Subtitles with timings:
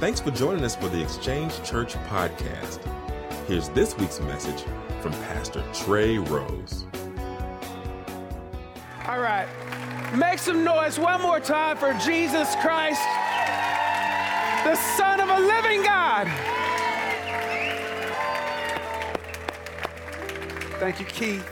[0.00, 2.82] Thanks for joining us for the Exchange Church podcast.
[3.46, 4.64] Here's this week's message
[5.02, 6.86] from Pastor Trey Rose.
[9.06, 9.46] All right.
[10.16, 13.02] Make some noise one more time for Jesus Christ,
[14.64, 16.26] the Son of a living God.
[20.78, 21.46] Thank you, Keith.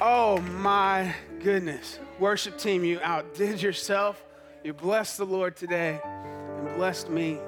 [0.00, 1.98] Oh my goodness.
[2.18, 4.24] Worship team, you outdid yourself.
[4.64, 6.00] You blessed the Lord today
[6.74, 7.38] blessed me.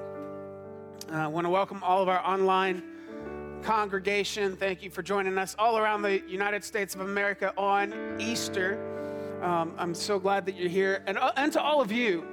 [1.11, 2.83] Uh, I want to welcome all of our online
[3.61, 4.55] congregation.
[4.55, 8.79] Thank you for joining us all around the United States of America on Easter.
[9.41, 11.03] Um, I'm so glad that you're here.
[11.07, 12.25] And, uh, and to all of you,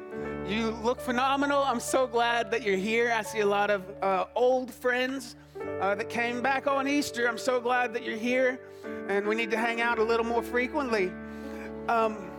[0.46, 1.62] you look phenomenal.
[1.62, 3.12] I'm so glad that you're here.
[3.12, 5.36] I see a lot of uh, old friends
[5.80, 7.28] uh, that came back on Easter.
[7.28, 8.60] I'm so glad that you're here.
[9.08, 11.12] And we need to hang out a little more frequently.
[11.88, 12.30] Um,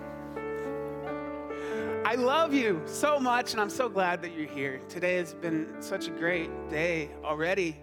[2.07, 4.79] I love you so much, and I'm so glad that you're here.
[4.87, 7.75] Today has been such a great day already,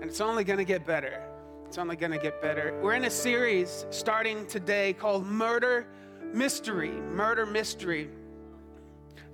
[0.00, 1.22] and it's only going to get better.
[1.66, 2.80] It's only going to get better.
[2.82, 5.86] We're in a series starting today called Murder
[6.32, 6.92] Mystery.
[6.92, 8.08] Murder Mystery.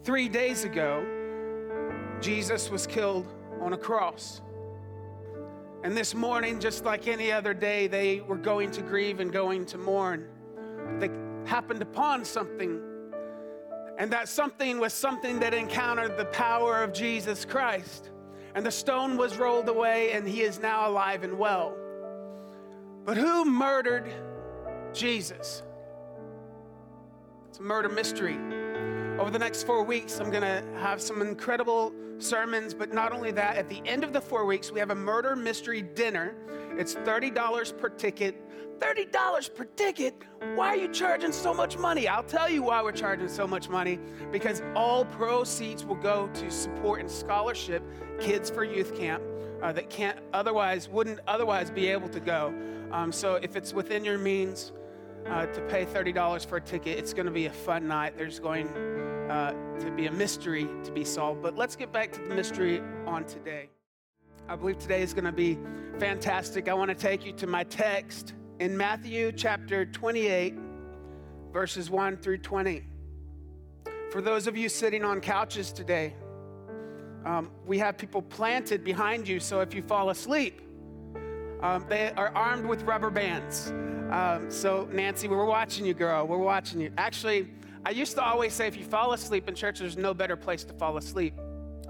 [0.03, 1.07] Three days ago,
[2.21, 3.29] Jesus was killed
[3.61, 4.41] on a cross.
[5.85, 9.65] And this morning, just like any other day, they were going to grieve and going
[9.67, 10.27] to mourn.
[10.99, 11.09] They
[11.49, 12.83] happened upon something
[13.99, 18.11] and that something was something that encountered the power of Jesus Christ.
[18.55, 21.77] And the stone was rolled away, and he is now alive and well.
[23.05, 24.13] But who murdered
[24.93, 25.63] Jesus?
[27.49, 28.39] It's a murder mystery.
[29.19, 33.31] Over the next four weeks, I'm going to have some incredible sermons, but not only
[33.31, 36.35] that, at the end of the four weeks, we have a murder mystery dinner.
[36.77, 38.41] It's $30 per ticket.
[38.81, 40.21] $30 per ticket?
[40.57, 42.09] Why are you charging so much money?
[42.09, 44.01] I'll tell you why we're charging so much money
[44.33, 47.85] because all proceeds will go to support and scholarship
[48.21, 49.23] kids for youth camp
[49.63, 52.53] uh, that can't otherwise, wouldn't otherwise be able to go.
[52.91, 54.73] Um, so if it's within your means,
[55.27, 56.99] uh, to pay $30 for a ticket.
[56.99, 58.17] It's going to be a fun night.
[58.17, 58.69] There's going
[59.31, 61.43] uh, to be a mystery to be solved.
[61.43, 63.71] But let's get back to the mystery on today.
[64.49, 65.59] I believe today is going to be
[65.99, 66.69] fantastic.
[66.69, 70.55] I want to take you to my text in Matthew chapter 28,
[71.53, 72.85] verses 1 through 20.
[74.11, 76.15] For those of you sitting on couches today,
[77.25, 80.61] um, we have people planted behind you, so if you fall asleep,
[81.65, 83.71] um, they are armed with rubber bands.
[84.11, 86.27] Um, so, Nancy, we're watching you, girl.
[86.27, 86.93] We're watching you.
[86.99, 87.49] Actually,
[87.87, 90.63] I used to always say if you fall asleep in church, there's no better place
[90.65, 91.33] to fall asleep.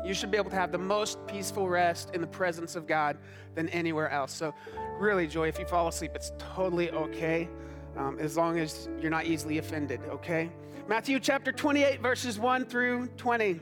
[0.04, 3.16] You should be able to have the most peaceful rest in the presence of God
[3.56, 4.32] than anywhere else.
[4.32, 4.54] So,
[5.00, 7.48] really, Joy, if you fall asleep, it's totally okay
[7.96, 10.52] um, as long as you're not easily offended, okay?
[10.86, 13.58] Matthew chapter 28, verses 1 through 20.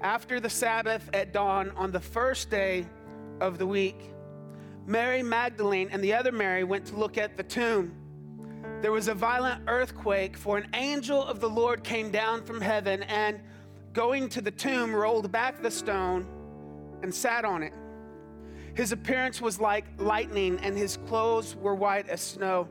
[0.00, 2.86] After the Sabbath at dawn on the first day
[3.42, 4.14] of the week,
[4.90, 7.94] Mary Magdalene and the other Mary went to look at the tomb.
[8.80, 13.04] There was a violent earthquake, for an angel of the Lord came down from heaven
[13.04, 13.38] and,
[13.92, 16.26] going to the tomb, rolled back the stone
[17.04, 17.72] and sat on it.
[18.74, 22.66] His appearance was like lightning, and his clothes were white as snow.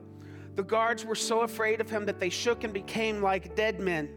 [0.58, 4.10] The guards were so afraid of him that they shook and became like dead men.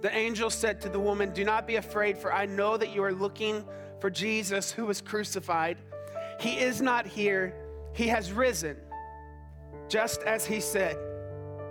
[0.00, 3.02] The angel said to the woman, Do not be afraid, for I know that you
[3.02, 3.64] are looking
[3.98, 5.78] for Jesus who was crucified.
[6.38, 7.54] He is not here,
[7.92, 8.76] he has risen,
[9.88, 10.96] just as he said.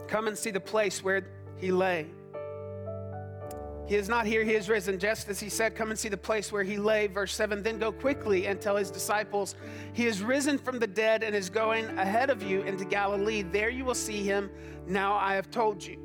[0.08, 1.28] Come and see the place where
[1.58, 2.08] he lay.
[3.88, 6.18] He is not here, he is risen, just as he said, Come and see the
[6.18, 7.06] place where he lay.
[7.06, 9.56] Verse 7 Then go quickly and tell his disciples,
[9.94, 13.44] He is risen from the dead and is going ahead of you into Galilee.
[13.44, 14.50] There you will see him.
[14.88, 16.00] Now I have told you.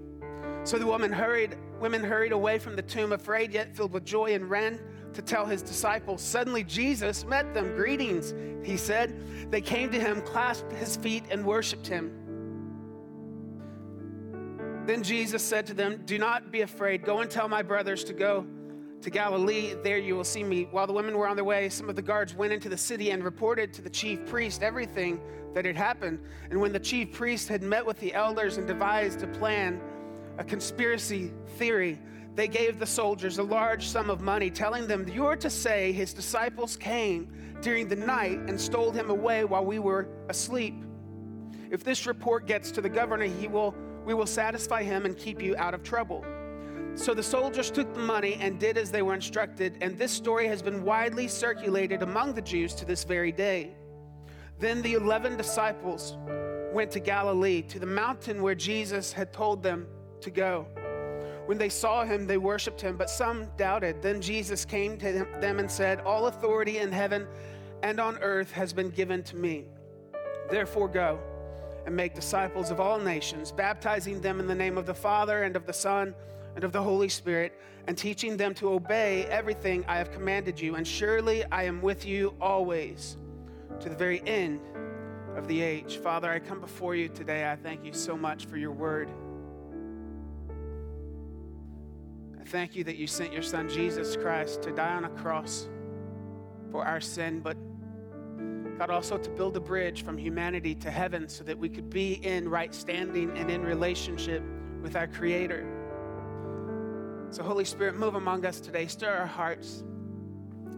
[0.64, 4.34] So the woman hurried, women hurried away from the tomb, afraid yet filled with joy,
[4.34, 4.78] and ran
[5.14, 6.22] to tell his disciples.
[6.22, 7.74] Suddenly Jesus met them.
[7.74, 9.50] Greetings, he said.
[9.50, 12.12] They came to him, clasped his feet, and worshiped him.
[14.86, 17.04] Then Jesus said to them, Do not be afraid.
[17.04, 18.46] Go and tell my brothers to go
[19.02, 19.74] to Galilee.
[19.82, 20.68] There you will see me.
[20.70, 23.10] While the women were on their way, some of the guards went into the city
[23.10, 25.20] and reported to the chief priest everything
[25.54, 26.20] that had happened.
[26.50, 29.80] And when the chief priest had met with the elders and devised a plan,
[30.38, 31.98] a conspiracy theory,
[32.34, 36.12] they gave the soldiers a large sum of money, telling them, You're to say his
[36.14, 40.74] disciples came during the night and stole him away while we were asleep.
[41.70, 43.74] If this report gets to the governor, he will,
[44.04, 46.24] we will satisfy him and keep you out of trouble.
[46.94, 50.48] So the soldiers took the money and did as they were instructed, and this story
[50.48, 53.74] has been widely circulated among the Jews to this very day.
[54.58, 56.18] Then the eleven disciples
[56.72, 59.86] went to Galilee, to the mountain where Jesus had told them
[60.20, 60.66] to go.
[61.50, 64.02] When they saw him, they worshiped him, but some doubted.
[64.02, 67.26] Then Jesus came to them and said, All authority in heaven
[67.82, 69.64] and on earth has been given to me.
[70.48, 71.18] Therefore, go
[71.86, 75.56] and make disciples of all nations, baptizing them in the name of the Father and
[75.56, 76.14] of the Son
[76.54, 80.76] and of the Holy Spirit, and teaching them to obey everything I have commanded you.
[80.76, 83.16] And surely I am with you always
[83.80, 84.60] to the very end
[85.34, 85.96] of the age.
[85.96, 87.50] Father, I come before you today.
[87.50, 89.10] I thank you so much for your word.
[92.50, 95.68] Thank you that you sent your son Jesus Christ to die on a cross
[96.72, 97.56] for our sin, but
[98.76, 102.14] God also to build a bridge from humanity to heaven so that we could be
[102.14, 104.42] in right standing and in relationship
[104.82, 105.64] with our Creator.
[107.30, 109.84] So, Holy Spirit, move among us today, stir our hearts.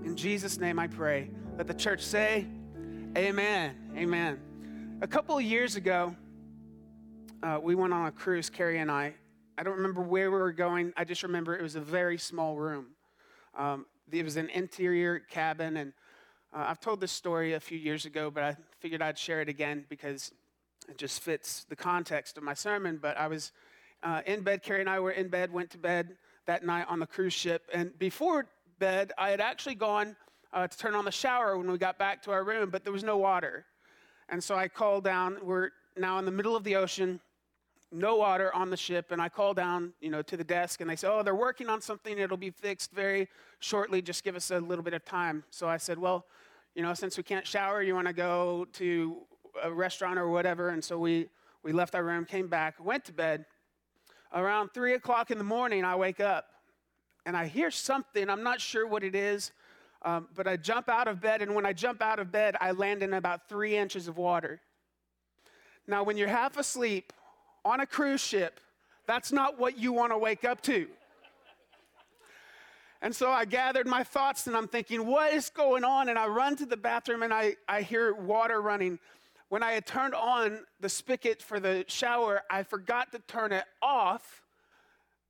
[0.05, 1.31] In Jesus' name I pray.
[1.57, 2.47] Let the church say,
[3.17, 3.77] Amen.
[3.97, 4.41] Amen.
[5.01, 6.15] A couple years ago,
[7.43, 9.15] uh, we went on a cruise, Carrie and I,
[9.58, 10.93] I don't remember where we were going.
[10.96, 12.87] I just remember it was a very small room.
[13.56, 15.93] Um, it was an interior cabin, and
[16.54, 19.49] uh, I've told this story a few years ago, but I figured I'd share it
[19.49, 20.32] again because
[20.88, 22.99] it just fits the context of my sermon.
[23.00, 23.52] But I was
[24.02, 24.62] uh, in bed.
[24.62, 26.16] Carrie and I were in bed, went to bed
[26.46, 28.46] that night on the cruise ship, and before
[28.78, 30.16] bed, I had actually gone
[30.52, 32.93] uh, to turn on the shower when we got back to our room, but there
[32.93, 33.66] was no water.
[34.28, 35.37] And so I called down.
[35.43, 37.20] We're now in the middle of the ocean
[37.93, 40.89] no water on the ship and i call down you know to the desk and
[40.89, 42.19] they say oh they're working on something.
[42.19, 43.29] It'll be fixed very
[43.61, 44.00] shortly.
[44.00, 45.44] Just give us a little bit of time.
[45.50, 46.27] So i said well
[46.75, 49.19] you know since we can't shower you want to go to
[49.62, 50.71] a restaurant or whatever.
[50.71, 51.29] And so we
[51.62, 53.44] we left our room came back went to bed.
[54.35, 56.47] Around three o'clock in the morning i wake up
[57.27, 58.31] and i hear something.
[58.31, 59.53] I'm not sure what it is
[60.05, 62.71] um, but i jump out of bed and when i jump out of bed i
[62.71, 64.61] land in about three inches of water.
[65.87, 67.12] Now when you're half asleep
[67.64, 68.61] on a cruise ship,
[69.06, 70.87] that's not what you want to wake up to.
[73.03, 76.09] And so I gathered my thoughts and I'm thinking, what is going on?
[76.09, 79.00] And I run to the bathroom and I, I hear water running.
[79.49, 83.64] When I had turned on the spigot for the shower, I forgot to turn it
[83.82, 84.43] off.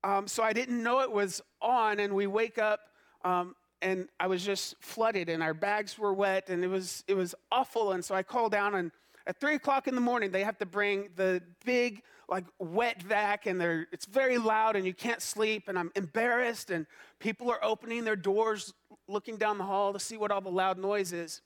[0.04, 1.98] Um, so I didn't know it was on.
[1.98, 2.80] And we wake up
[3.24, 7.14] um, and I was just flooded and our bags were wet and it was, it
[7.14, 7.92] was awful.
[7.92, 8.90] And so I called down and
[9.26, 12.02] at three o'clock in the morning, they have to bring the big,
[12.32, 15.68] like, wet vac, and they're, it's very loud, and you can't sleep.
[15.68, 16.86] And I'm embarrassed, and
[17.18, 18.72] people are opening their doors,
[19.06, 21.42] looking down the hall to see what all the loud noise is.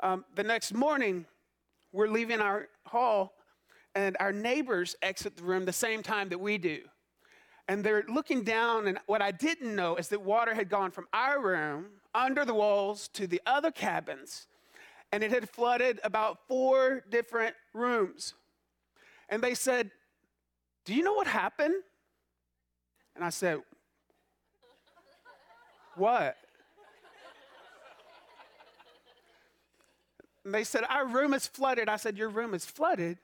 [0.00, 1.26] Um, the next morning,
[1.92, 3.34] we're leaving our hall,
[3.94, 6.80] and our neighbors exit the room the same time that we do.
[7.68, 11.06] And they're looking down, and what I didn't know is that water had gone from
[11.12, 14.46] our room under the walls to the other cabins
[15.12, 18.34] and it had flooded about four different rooms.
[19.28, 19.92] And they said,
[20.84, 21.74] Do you know what happened?
[23.14, 23.60] And I said,
[25.96, 26.36] What?
[30.44, 31.88] And they said, Our room is flooded.
[31.88, 33.18] I said, Your room is flooded?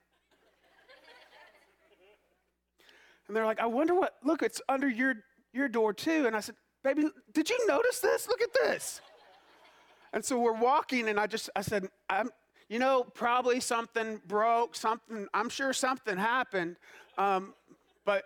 [3.29, 5.15] And they're like, I wonder what, look, it's under your,
[5.53, 6.27] your door too.
[6.27, 8.27] And I said, Baby, did you notice this?
[8.27, 9.01] Look at this.
[10.13, 12.31] And so we're walking, and I just, I said, I'm,
[12.71, 16.77] you know, probably something broke, something, I'm sure something happened,
[17.19, 17.53] um,
[18.07, 18.23] but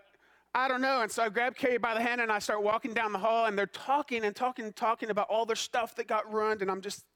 [0.55, 1.00] I don't know.
[1.00, 3.46] And so I grab Carrie by the hand and I start walking down the hall,
[3.46, 6.61] and they're talking and talking and talking about all their stuff that got ruined.
[6.61, 7.07] And I'm just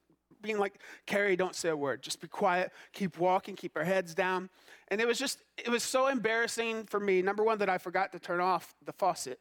[0.41, 2.03] being like, Carrie, don't say a word.
[2.03, 2.73] Just be quiet.
[2.93, 3.55] Keep walking.
[3.55, 4.49] Keep our heads down.
[4.89, 7.21] And it was just, it was so embarrassing for me.
[7.21, 9.39] Number one, that I forgot to turn off the faucet.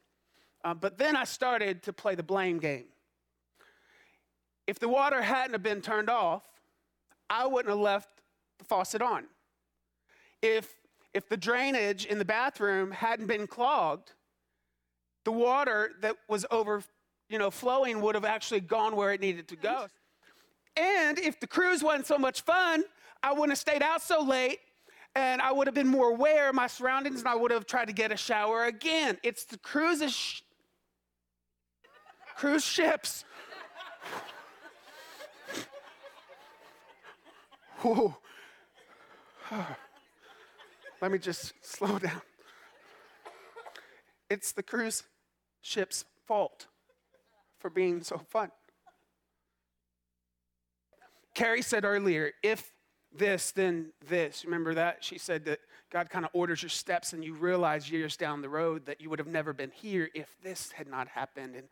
[0.66, 2.86] Uh, but then I started to play the blame game
[4.68, 6.44] if the water hadn't have been turned off,
[7.30, 8.10] I wouldn't have left
[8.58, 9.26] the faucet on.
[10.42, 10.74] If,
[11.14, 14.14] if the drainage in the bathroom hadn't been clogged,
[15.26, 16.84] the water that was over,
[17.30, 19.88] you know, flowing would have actually gone where it needed to go.
[20.78, 22.84] And if the cruise wasn't so much fun,
[23.24, 24.60] I wouldn't have stayed out so late
[25.16, 27.86] and I would have been more aware of my surroundings and I would have tried
[27.86, 29.18] to get a shower again.
[29.24, 30.42] It's the cruises, sh-
[32.36, 33.26] cruise ships
[37.82, 38.18] Whoa.
[41.02, 42.22] Let me just slow down.
[44.30, 45.04] It's the cruise
[45.62, 46.68] ship's fault
[47.60, 48.52] for being so fun.
[51.34, 52.72] Carrie said earlier, if
[53.16, 54.44] this, then this.
[54.44, 55.04] Remember that?
[55.04, 55.60] She said that
[55.92, 59.10] God kind of orders your steps and you realize years down the road that you
[59.10, 61.56] would have never been here if this had not happened.
[61.56, 61.68] And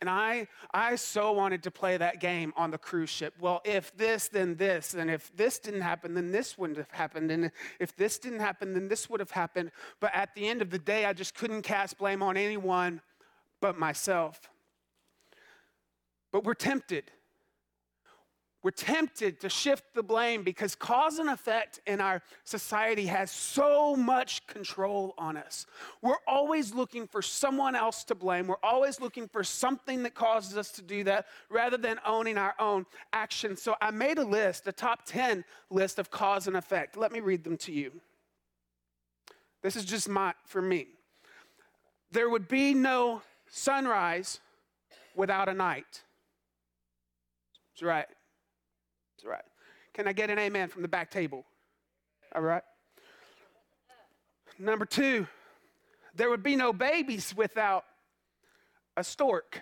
[0.00, 3.34] And I, I so wanted to play that game on the cruise ship.
[3.40, 4.94] Well, if this, then this.
[4.94, 7.30] And if this didn't happen, then this wouldn't have happened.
[7.32, 7.50] And
[7.80, 9.72] if this didn't happen, then this would have happened.
[9.98, 13.00] But at the end of the day, I just couldn't cast blame on anyone
[13.60, 14.48] but myself.
[16.30, 17.10] But we're tempted
[18.62, 23.94] we're tempted to shift the blame because cause and effect in our society has so
[23.94, 25.64] much control on us.
[26.02, 28.48] We're always looking for someone else to blame.
[28.48, 32.54] We're always looking for something that causes us to do that rather than owning our
[32.58, 33.62] own actions.
[33.62, 36.96] So I made a list, a top 10 list of cause and effect.
[36.96, 37.92] Let me read them to you.
[39.62, 40.88] This is just my for me.
[42.10, 44.40] There would be no sunrise
[45.14, 46.02] without a night.
[47.74, 48.06] That's right.
[49.18, 49.44] That's right.
[49.94, 51.44] Can I get an amen from the back table?
[52.32, 52.62] All right.
[54.56, 55.26] Number two,
[56.14, 57.84] there would be no babies without
[58.96, 59.60] a stork.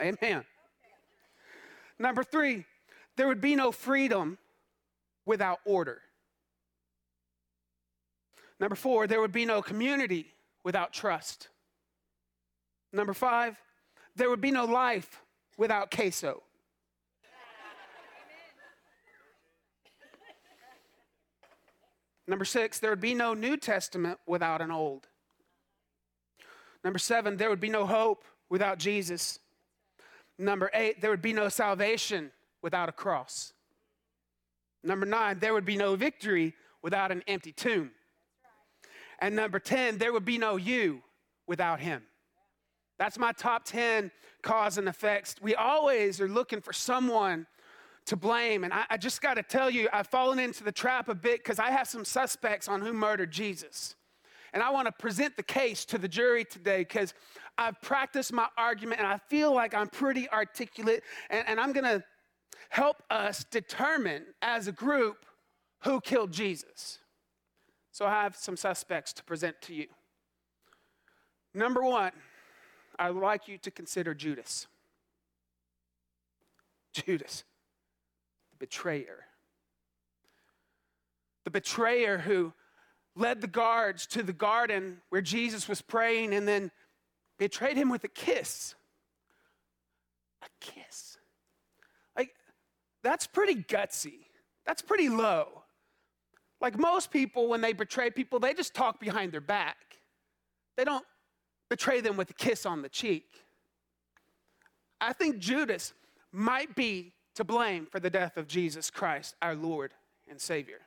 [0.00, 0.16] Amen.
[0.20, 0.44] Amen.
[2.00, 2.64] Number three,
[3.16, 4.36] there would be no freedom
[5.24, 6.00] without order.
[8.58, 10.32] Number four, there would be no community
[10.64, 11.48] without trust.
[12.92, 13.56] Number five,
[14.16, 15.22] there would be no life
[15.56, 16.42] without queso.
[22.28, 25.06] Number six, there would be no New Testament without an Old.
[26.82, 29.38] Number seven, there would be no hope without Jesus.
[30.38, 32.30] Number eight, there would be no salvation
[32.62, 33.52] without a cross.
[34.82, 37.90] Number nine, there would be no victory without an empty tomb.
[39.18, 41.02] And number 10, there would be no you
[41.46, 42.02] without him.
[42.98, 44.10] That's my top 10
[44.42, 45.36] cause and effects.
[45.40, 47.46] We always are looking for someone
[48.06, 48.64] to blame.
[48.64, 51.38] And I, I just got to tell you, I've fallen into the trap a bit
[51.38, 53.94] because I have some suspects on who murdered Jesus.
[54.52, 57.14] And I want to present the case to the jury today because
[57.58, 61.02] I've practiced my argument and I feel like I'm pretty articulate.
[61.30, 62.02] And, and I'm going to
[62.70, 65.26] help us determine as a group
[65.82, 66.98] who killed Jesus.
[67.92, 69.86] So I have some suspects to present to you.
[71.54, 72.12] Number one,
[72.98, 74.66] I would like you to consider Judas.
[76.92, 77.44] Judas
[78.58, 79.24] the betrayer.
[81.44, 82.52] The betrayer who
[83.14, 86.70] led the guards to the garden where Jesus was praying and then
[87.38, 88.74] betrayed him with a kiss.
[90.42, 91.18] A kiss.
[92.16, 92.30] Like,
[93.02, 94.26] that's pretty gutsy.
[94.66, 95.62] That's pretty low.
[96.60, 99.76] Like most people, when they betray people, they just talk behind their back.
[100.76, 101.04] They don't
[101.68, 103.26] betray them with a kiss on the cheek.
[105.00, 105.92] I think Judas
[106.32, 109.92] might be to blame for the death of Jesus Christ, our Lord
[110.28, 110.80] and Savior.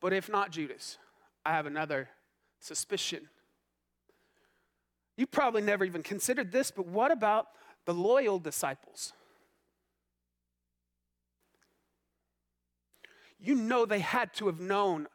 [0.00, 0.96] But if not Judas,
[1.44, 2.08] I have another
[2.60, 3.28] suspicion.
[5.16, 7.48] You probably never even considered this, but what about
[7.84, 9.12] the loyal disciples?
[13.40, 15.08] You know they had to have known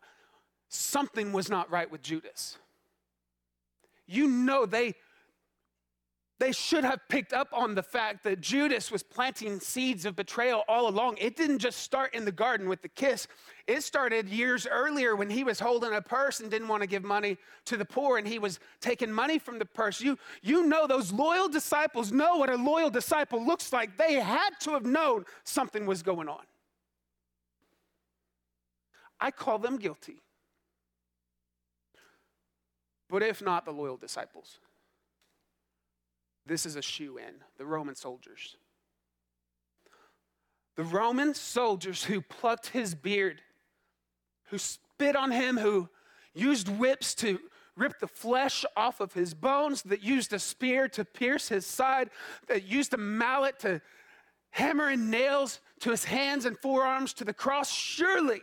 [0.68, 2.58] something was not right with Judas.
[4.06, 4.96] You know they
[6.40, 10.64] they should have picked up on the fact that Judas was planting seeds of betrayal
[10.68, 11.18] all along.
[11.20, 13.28] It didn't just start in the garden with the kiss,
[13.66, 17.04] it started years earlier when he was holding a purse and didn't want to give
[17.04, 20.02] money to the poor and he was taking money from the purse.
[20.02, 23.98] You, you know, those loyal disciples know what a loyal disciple looks like.
[23.98, 26.44] They had to have known something was going on.
[29.22, 30.22] I call them guilty.
[33.10, 34.60] But if not the loyal disciples,
[36.46, 38.58] this is a shoe in the Roman soldiers.
[40.76, 43.42] The Roman soldiers who plucked his beard,
[44.46, 45.90] who spit on him, who
[46.34, 47.40] used whips to
[47.76, 52.10] rip the flesh off of his bones, that used a spear to pierce his side,
[52.48, 53.82] that used a mallet to
[54.52, 57.72] hammer in nails to his hands and forearms to the cross.
[57.72, 58.42] Surely,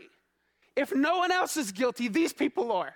[0.76, 2.94] if no one else is guilty, these people are.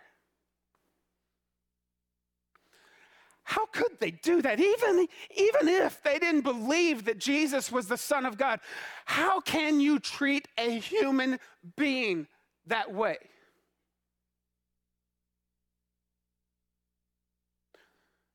[3.44, 4.58] How could they do that?
[4.58, 8.60] Even, even if they didn't believe that Jesus was the Son of God,
[9.04, 11.38] how can you treat a human
[11.76, 12.26] being
[12.66, 13.18] that way?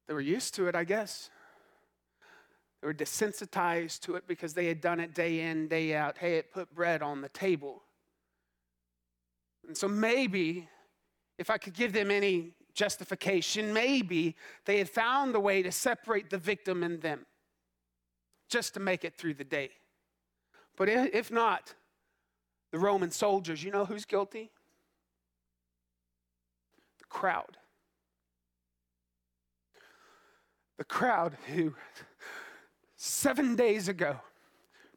[0.07, 1.29] They were used to it, I guess.
[2.81, 6.17] They were desensitized to it because they had done it day in, day out.
[6.17, 7.83] Hey, it put bread on the table.
[9.67, 10.67] And so maybe
[11.37, 16.29] if I could give them any justification, maybe they had found a way to separate
[16.29, 17.25] the victim and them
[18.49, 19.69] just to make it through the day.
[20.77, 21.75] But if not,
[22.71, 24.49] the Roman soldiers, you know who's guilty?
[26.99, 27.57] The crowd.
[30.79, 31.75] the crowd who
[32.95, 34.15] seven days ago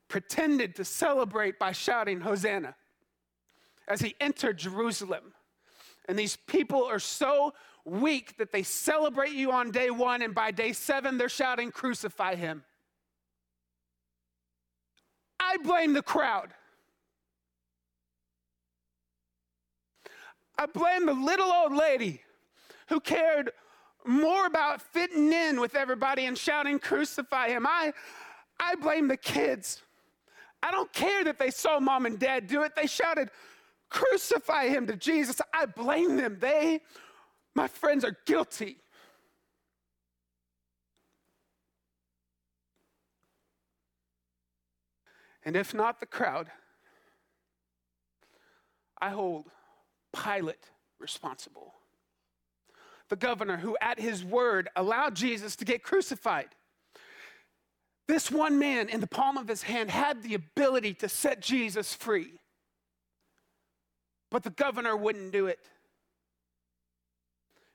[0.06, 2.76] pretended to celebrate by shouting Hosanna
[3.88, 5.34] as he entered Jerusalem.
[6.08, 7.54] And these people are so
[7.84, 12.34] weak that they celebrate you on day one, and by day seven, they're shouting, Crucify
[12.34, 12.64] him.
[15.38, 16.50] I blame the crowd.
[20.56, 22.20] I blame the little old lady
[22.88, 23.50] who cared
[24.04, 27.66] more about fitting in with everybody and shouting, Crucify him.
[27.66, 27.92] I,
[28.60, 29.82] I blame the kids.
[30.62, 32.76] I don't care that they saw mom and dad do it.
[32.76, 33.30] They shouted,
[33.92, 35.40] Crucify him to Jesus.
[35.52, 36.38] I blame them.
[36.40, 36.80] They,
[37.54, 38.78] my friends, are guilty.
[45.44, 46.48] And if not the crowd,
[48.98, 49.46] I hold
[50.14, 51.74] Pilate responsible.
[53.10, 56.48] The governor who, at his word, allowed Jesus to get crucified.
[58.08, 61.92] This one man, in the palm of his hand, had the ability to set Jesus
[61.92, 62.38] free.
[64.32, 65.60] But the governor wouldn't do it.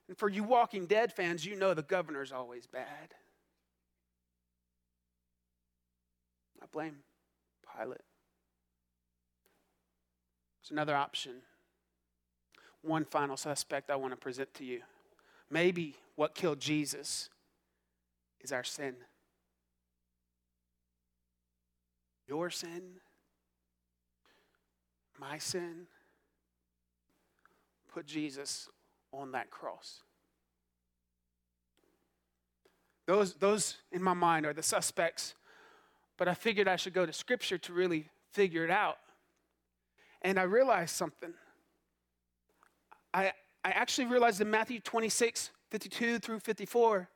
[0.08, 3.14] And for you Walking Dead fans, you know the governor's always bad.
[6.60, 6.98] I blame
[7.78, 8.02] Pilate.
[10.62, 11.34] There's another option.
[12.82, 14.82] One final suspect I want to present to you.
[15.52, 17.30] Maybe what killed Jesus
[18.42, 18.96] is our sin.
[22.28, 22.96] Your sin,
[25.20, 25.86] my sin,
[27.88, 28.70] put Jesus
[29.12, 30.02] on that cross.
[33.06, 35.34] Those, those in my mind are the suspects,
[36.18, 38.98] but I figured I should go to Scripture to really figure it out.
[40.22, 41.34] And I realized something.
[43.14, 43.32] I,
[43.64, 47.10] I actually realized in Matthew 26, 52 through 54,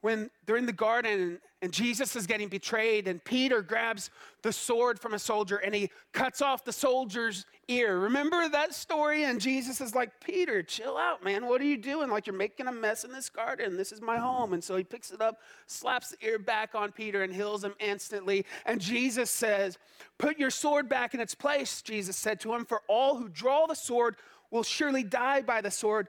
[0.00, 4.10] when they're in the garden and Jesus is getting betrayed, and Peter grabs
[4.42, 7.98] the sword from a soldier and he cuts off the soldier's ear.
[7.98, 9.24] Remember that story?
[9.24, 11.46] And Jesus is like, Peter, chill out, man.
[11.46, 12.10] What are you doing?
[12.10, 13.76] Like, you're making a mess in this garden.
[13.76, 14.54] This is my home.
[14.54, 17.74] And so he picks it up, slaps the ear back on Peter, and heals him
[17.78, 18.46] instantly.
[18.64, 19.76] And Jesus says,
[20.18, 23.66] Put your sword back in its place, Jesus said to him, for all who draw
[23.66, 24.16] the sword
[24.50, 26.08] will surely die by the sword.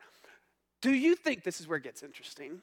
[0.82, 2.62] Do you think this is where it gets interesting?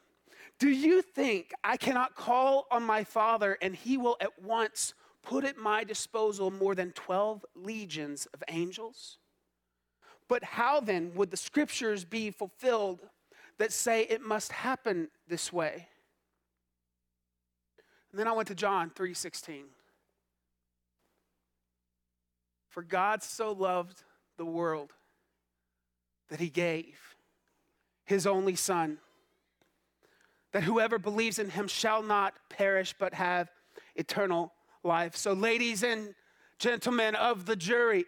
[0.59, 4.93] Do you think I cannot call on my Father and he will at once
[5.23, 9.17] put at my disposal more than 12 legions of angels?
[10.27, 12.99] But how then would the scriptures be fulfilled
[13.57, 15.87] that say it must happen this way?
[18.11, 19.65] And then I went to John 3:16.
[22.67, 24.03] For God so loved
[24.37, 24.93] the world
[26.27, 27.15] that he gave
[28.05, 28.99] his only son
[30.51, 33.49] that whoever believes in him shall not perish but have
[33.95, 34.51] eternal
[34.83, 35.15] life.
[35.15, 36.13] So, ladies and
[36.57, 38.05] gentlemen of the jury,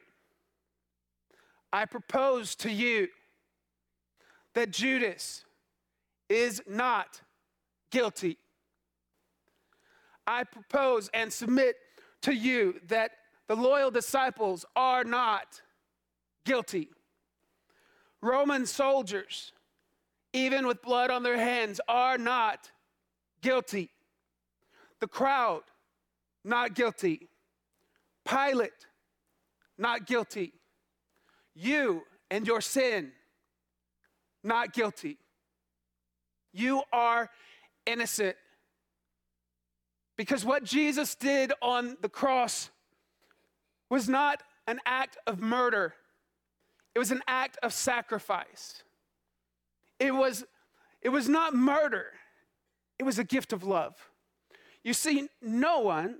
[1.71, 3.07] I propose to you
[4.53, 5.45] that Judas
[6.29, 7.21] is not
[7.91, 8.37] guilty.
[10.27, 11.75] I propose and submit
[12.21, 13.11] to you that
[13.47, 15.61] the loyal disciples are not
[16.45, 16.89] guilty.
[18.21, 19.51] Roman soldiers
[20.33, 22.71] even with blood on their hands, are not
[23.41, 23.89] guilty.
[24.99, 25.63] The crowd,
[26.43, 27.29] not guilty.
[28.25, 28.87] Pilate,
[29.77, 30.53] not guilty.
[31.53, 33.11] You and your sin,
[34.43, 35.17] not guilty.
[36.53, 37.29] You are
[37.85, 38.35] innocent.
[40.17, 42.69] Because what Jesus did on the cross
[43.89, 45.95] was not an act of murder,
[46.93, 48.83] it was an act of sacrifice.
[50.01, 50.43] It was,
[51.03, 52.07] it was not murder,
[52.97, 53.95] it was a gift of love.
[54.83, 56.15] You see, no one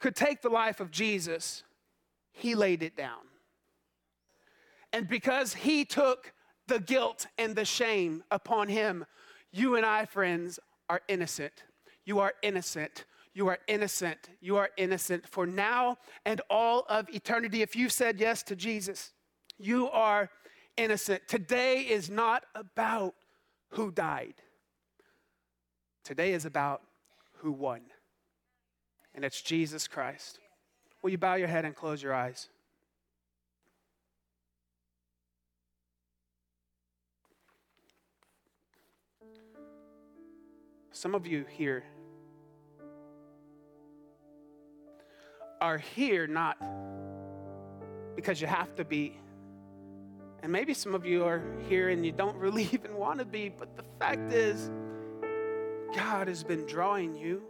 [0.00, 1.64] could take the life of Jesus,
[2.30, 3.22] he laid it down.
[4.92, 6.34] And because he took
[6.66, 9.06] the guilt and the shame upon him,
[9.50, 10.60] you and I, friends,
[10.90, 11.64] are innocent.
[12.04, 13.06] You are innocent.
[13.32, 14.28] You are innocent.
[14.42, 17.62] You are innocent for now and all of eternity.
[17.62, 19.12] If you've said yes to Jesus,
[19.58, 20.28] you are
[20.80, 21.28] innocent.
[21.28, 23.14] Today is not about
[23.70, 24.34] who died,
[26.04, 26.82] today is about
[27.38, 27.82] who won.
[29.14, 30.38] And it's Jesus Christ.
[31.02, 32.48] Will you bow your head and close your eyes?
[40.92, 41.82] Some of you here
[45.60, 46.58] are here not
[48.14, 49.18] because you have to be
[50.42, 53.48] and maybe some of you are here and you don't really even want to be,
[53.48, 54.70] but the fact is,
[55.94, 57.42] God has been drawing you.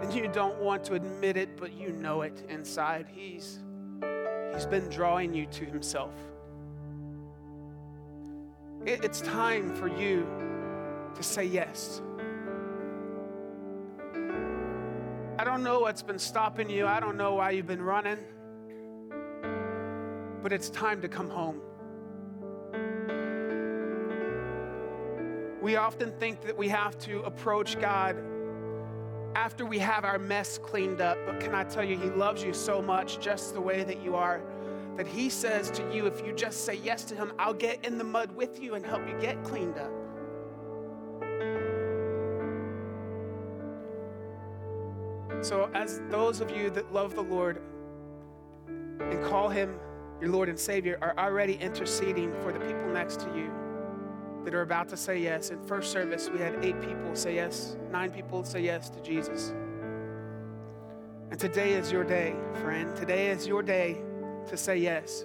[0.00, 3.06] And you don't want to admit it, but you know it inside.
[3.12, 3.60] He's,
[4.52, 6.14] he's been drawing you to Himself.
[8.84, 10.26] It, it's time for you
[11.14, 12.00] to say yes.
[15.38, 16.86] I don't know what's been stopping you.
[16.86, 18.18] I don't know why you've been running.
[20.42, 21.60] But it's time to come home.
[25.60, 28.16] We often think that we have to approach God
[29.36, 31.16] after we have our mess cleaned up.
[31.24, 34.16] But can I tell you, He loves you so much just the way that you
[34.16, 34.42] are
[34.96, 37.96] that He says to you, if you just say yes to Him, I'll get in
[37.96, 39.92] the mud with you and help you get cleaned up.
[45.42, 47.60] So, as those of you that love the Lord
[48.68, 49.76] and call Him
[50.20, 53.50] your Lord and Savior are already interceding for the people next to you
[54.44, 55.50] that are about to say yes.
[55.50, 59.52] In first service, we had eight people say yes, nine people say yes to Jesus.
[61.30, 62.94] And today is your day, friend.
[62.94, 64.02] Today is your day
[64.48, 65.24] to say yes.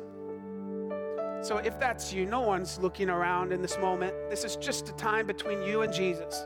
[1.41, 4.13] So if that's you, no one's looking around in this moment.
[4.29, 6.45] This is just a time between you and Jesus.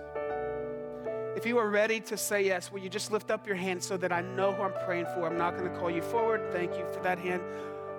[1.36, 3.98] If you are ready to say yes, will you just lift up your hand so
[3.98, 5.26] that I know who I'm praying for?
[5.26, 6.52] I'm not going to call you forward.
[6.52, 7.42] Thank you for that hand.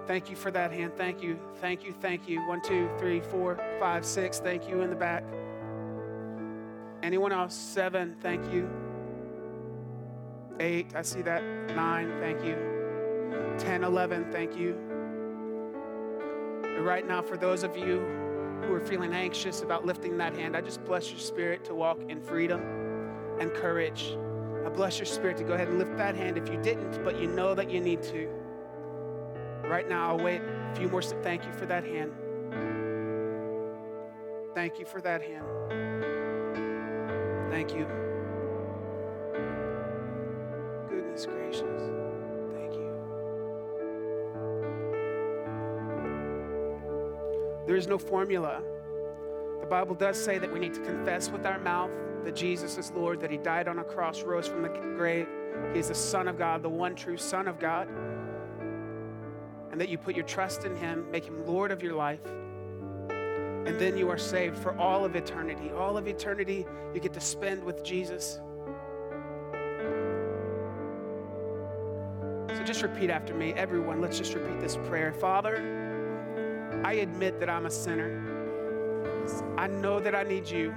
[0.06, 0.92] Thank you for that hand.
[0.96, 1.38] Thank you.
[1.60, 1.92] Thank you.
[1.92, 2.40] Thank you.
[2.48, 4.40] One, two, three, four, five, six.
[4.40, 5.24] Thank you in the back.
[7.02, 7.54] Anyone else?
[7.54, 8.16] Seven.
[8.20, 8.68] Thank you.
[10.58, 10.94] Eight.
[10.94, 11.42] I see that.
[11.74, 12.12] Nine.
[12.20, 12.56] Thank you.
[13.58, 14.30] Ten, eleven.
[14.32, 14.76] Thank you.
[16.64, 18.00] And right now, for those of you
[18.62, 21.98] who are feeling anxious about lifting that hand, I just bless your spirit to walk
[22.08, 22.60] in freedom
[23.38, 24.16] and courage.
[24.64, 27.20] I bless your spirit to go ahead and lift that hand if you didn't, but
[27.20, 28.41] you know that you need to.
[29.64, 31.02] Right now, I'll wait a few more.
[31.02, 32.12] Thank you for that hand.
[34.54, 35.46] Thank you for that hand.
[37.50, 37.86] Thank you.
[40.88, 41.82] Goodness gracious.
[42.52, 42.92] Thank you.
[47.66, 48.62] There is no formula.
[49.60, 51.90] The Bible does say that we need to confess with our mouth
[52.24, 55.28] that Jesus is Lord, that He died on a cross, rose from the grave.
[55.72, 57.88] He is the Son of God, the one true Son of God.
[59.72, 62.24] And that you put your trust in Him, make Him Lord of your life.
[63.64, 65.70] And then you are saved for all of eternity.
[65.72, 68.38] All of eternity you get to spend with Jesus.
[72.48, 73.54] So just repeat after me.
[73.54, 75.12] Everyone, let's just repeat this prayer.
[75.12, 75.56] Father,
[76.84, 78.28] I admit that I'm a sinner.
[79.56, 80.74] I know that I need you.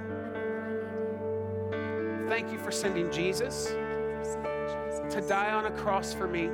[2.28, 6.50] Thank you for sending Jesus to die on a cross for me.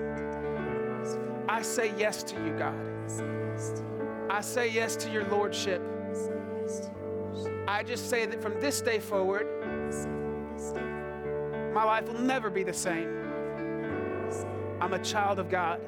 [1.53, 2.75] I say yes to you, God.
[4.31, 5.83] I say yes to your Lordship.
[7.69, 9.47] I just say that from this day forward,
[11.75, 13.07] my life will never be the same.
[14.81, 15.79] I'm a child of God.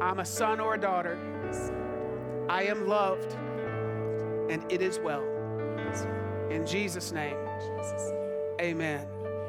[0.00, 1.18] I'm a son or a daughter.
[2.48, 3.32] I am loved,
[4.52, 5.24] and it is well.
[6.48, 7.36] In Jesus' name,
[8.60, 9.04] amen.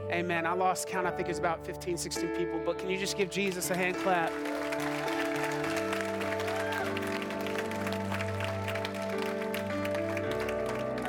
[0.10, 0.48] Amen.
[0.48, 1.06] I lost count.
[1.06, 3.98] I think it's about 15, 16 people, but can you just give Jesus a hand
[3.98, 4.32] clap?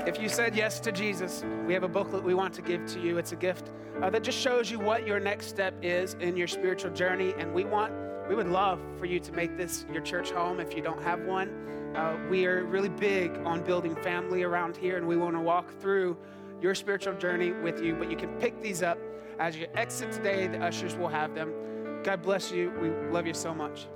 [0.07, 3.01] If you said yes to Jesus, we have a booklet we want to give to
[3.01, 3.19] you.
[3.19, 6.47] It's a gift uh, that just shows you what your next step is in your
[6.47, 7.35] spiritual journey.
[7.39, 7.93] And we want,
[8.29, 11.21] we would love for you to make this your church home if you don't have
[11.25, 11.49] one.
[11.97, 15.71] Uh, we are really big on building family around here, and we want to walk
[15.81, 16.17] through
[16.63, 17.95] your spiritual journey with you.
[17.95, 18.99] But you can pick these up
[19.39, 20.47] as you exit today.
[20.47, 21.53] The ushers will have them.
[22.07, 22.71] God bless you.
[22.81, 23.89] We love you so much.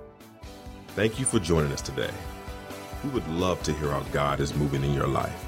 [0.96, 2.10] Thank you for joining us today.
[3.04, 5.46] We would love to hear how God is moving in your life.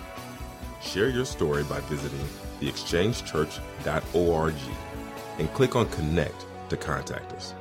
[0.81, 2.21] Share your story by visiting
[2.61, 4.55] theexchangechurch.org
[5.41, 7.53] and click on Connect to contact us.